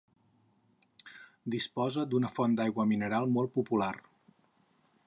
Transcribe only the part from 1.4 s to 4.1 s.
Disposa d'una font d'aigua mineral molt popular.